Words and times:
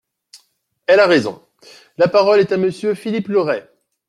Elle 0.87 0.99
a 0.99 1.05
raison! 1.05 1.45
La 1.99 2.07
parole 2.07 2.39
est 2.39 2.51
à 2.51 2.57
Monsieur 2.57 2.95
Philippe 2.95 3.27
Le 3.27 3.39
Ray. 3.41 3.61